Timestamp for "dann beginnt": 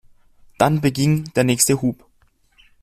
0.57-1.37